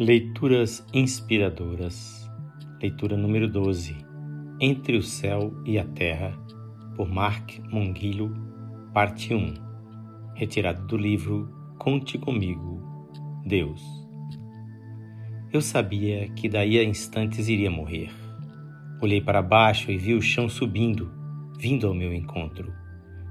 [0.00, 2.30] Leituras inspiradoras.
[2.80, 3.96] Leitura número 12.
[4.60, 6.38] Entre o céu e a terra,
[6.94, 8.32] por Mark Monguilho,
[8.94, 9.54] parte 1.
[10.36, 12.80] Retirado do livro Conte comigo,
[13.44, 13.82] Deus.
[15.52, 18.12] Eu sabia que daí a instantes iria morrer.
[19.02, 21.10] Olhei para baixo e vi o chão subindo,
[21.58, 22.72] vindo ao meu encontro.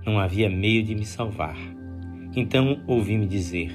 [0.06, 1.56] Não havia meio de me salvar.
[2.36, 3.72] Então ouvi-me dizer: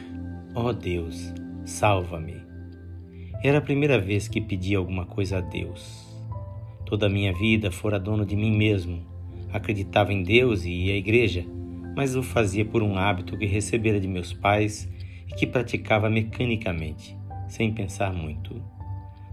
[0.55, 1.33] Ó oh Deus,
[1.65, 2.42] salva-me.
[3.45, 6.17] Era a primeira vez que pedi alguma coisa a Deus.
[6.87, 9.05] Toda a minha vida fora dono de mim mesmo.
[9.53, 11.45] Acreditava em Deus e ia à igreja,
[11.97, 14.89] mas o fazia por um hábito que recebera de meus pais
[15.29, 17.17] e que praticava mecanicamente,
[17.49, 18.63] sem pensar muito.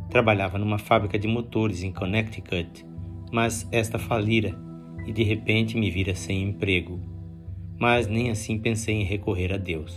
[0.09, 2.83] Trabalhava numa fábrica de motores em Connecticut,
[3.31, 4.57] mas esta falira
[5.05, 6.99] e de repente me vira sem emprego.
[7.77, 9.95] Mas nem assim pensei em recorrer a Deus.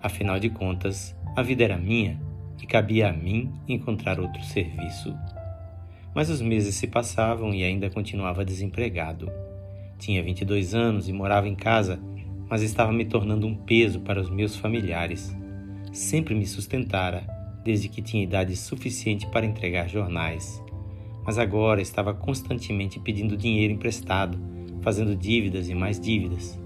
[0.00, 5.14] Afinal de contas, a vida era minha e cabia a mim encontrar outro serviço.
[6.14, 9.30] Mas os meses se passavam e ainda continuava desempregado.
[9.98, 12.00] Tinha 22 anos e morava em casa,
[12.48, 15.34] mas estava me tornando um peso para os meus familiares.
[15.92, 17.26] Sempre me sustentara,
[17.64, 20.62] desde que tinha idade suficiente para entregar jornais.
[21.26, 24.38] Mas agora estava constantemente pedindo dinheiro emprestado,
[24.82, 26.58] fazendo dívidas e mais dívidas.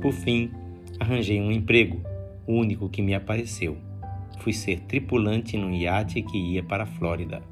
[0.00, 0.50] Por fim,
[1.00, 2.00] arranjei um emprego,
[2.46, 3.76] o único que me apareceu
[4.44, 7.42] fui ser tripulante num iate que ia para a Flórida.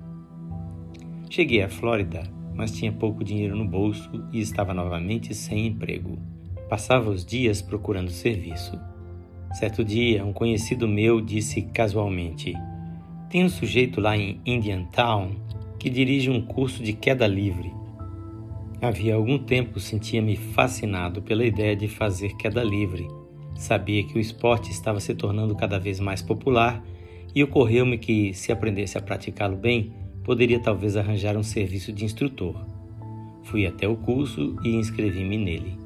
[1.30, 2.22] Cheguei à Flórida,
[2.54, 6.18] mas tinha pouco dinheiro no bolso e estava novamente sem emprego.
[6.68, 8.78] Passava os dias procurando serviço.
[9.54, 12.52] Certo dia, um conhecido meu disse casualmente:
[13.30, 15.30] Tem um sujeito lá em Indiantown
[15.78, 17.72] que dirige um curso de queda livre.
[18.82, 23.08] Havia algum tempo sentia-me fascinado pela ideia de fazer queda livre
[23.62, 26.84] Sabia que o esporte estava se tornando cada vez mais popular
[27.32, 29.92] e ocorreu-me que, se aprendesse a praticá-lo bem,
[30.24, 32.56] poderia talvez arranjar um serviço de instrutor.
[33.44, 35.78] Fui até o curso e inscrevi-me nele.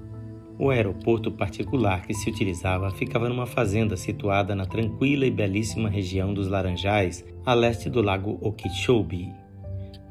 [0.59, 6.33] O aeroporto particular que se utilizava ficava numa fazenda situada na tranquila e belíssima região
[6.33, 9.35] dos Laranjais, a leste do lago Okeechobee.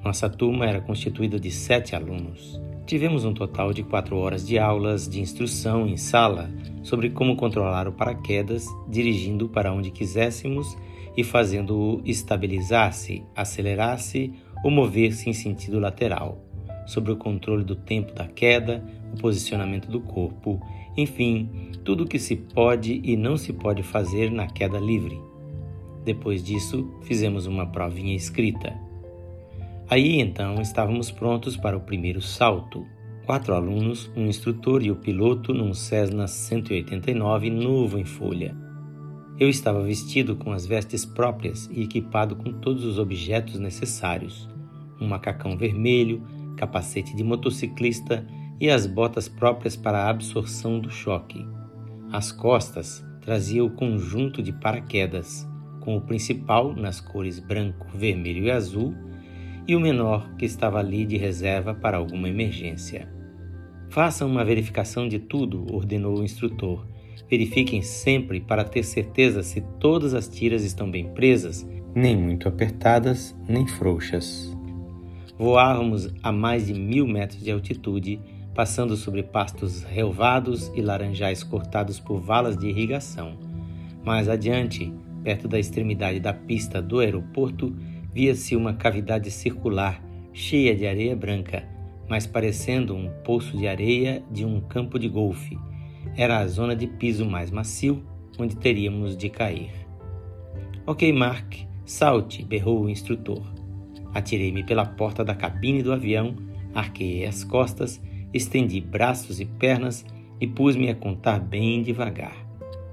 [0.03, 2.61] Nossa turma era constituída de sete alunos.
[2.85, 6.51] Tivemos um total de quatro horas de aulas de instrução em sala
[6.83, 10.77] sobre como controlar o paraquedas, dirigindo para onde quiséssemos
[11.17, 14.31] e fazendo-o estabilizar-se, acelerar-se
[14.63, 16.37] ou mover-se em sentido lateral,
[16.85, 20.61] sobre o controle do tempo da queda, o posicionamento do corpo,
[20.95, 21.49] enfim,
[21.83, 25.19] tudo o que se pode e não se pode fazer na queda livre.
[26.03, 28.84] Depois disso, fizemos uma provinha escrita.
[29.87, 32.87] Aí então estávamos prontos para o primeiro salto.
[33.23, 38.55] Quatro alunos, um instrutor e o piloto num Cessna 189 novo em folha.
[39.39, 44.49] Eu estava vestido com as vestes próprias e equipado com todos os objetos necessários:
[44.99, 46.23] um macacão vermelho,
[46.57, 48.25] capacete de motociclista
[48.59, 51.45] e as botas próprias para a absorção do choque.
[52.11, 55.47] As costas trazia o conjunto de paraquedas,
[55.81, 59.04] com o principal nas cores branco, vermelho e azul
[59.67, 63.07] e o menor que estava ali de reserva para alguma emergência.
[63.89, 66.85] Façam uma verificação de tudo, ordenou o instrutor.
[67.29, 73.35] Verifiquem sempre para ter certeza se todas as tiras estão bem presas, nem muito apertadas,
[73.47, 74.55] nem frouxas.
[75.37, 78.19] Voávamos a mais de mil metros de altitude,
[78.53, 83.37] passando sobre pastos relvados e laranjais cortados por valas de irrigação.
[84.03, 84.93] Mais adiante,
[85.23, 87.75] perto da extremidade da pista do aeroporto,
[88.15, 91.67] via-se uma cavidade circular cheia de areia branca,
[92.07, 95.59] mas parecendo um poço de areia de um campo de golfe.
[96.15, 98.01] Era a zona de piso mais macio
[98.39, 99.71] onde teríamos de cair.
[100.87, 103.43] Ok, Mark, salte, berrou o instrutor.
[104.13, 106.37] Atirei-me pela porta da cabine do avião,
[106.73, 108.01] arqueei as costas,
[108.33, 110.05] estendi braços e pernas
[110.39, 112.35] e pus-me a contar bem devagar.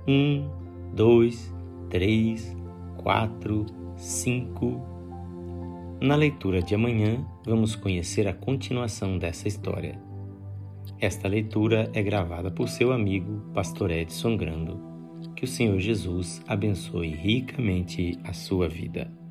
[0.08, 0.48] Um,
[0.92, 1.54] dois,
[1.90, 2.56] três,
[2.96, 3.66] quatro,
[3.96, 4.91] cinco,
[6.02, 9.96] na leitura de amanhã, vamos conhecer a continuação dessa história.
[10.98, 14.80] Esta leitura é gravada por seu amigo, Pastor Edson Grando.
[15.36, 19.21] Que o Senhor Jesus abençoe ricamente a sua vida.